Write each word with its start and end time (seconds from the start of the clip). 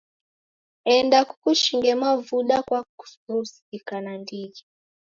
Enda 0.95 1.19
kukushinge 1.29 1.91
mavuda 2.03 2.55
kwakurusika 2.67 3.95
nandighi. 4.03 4.61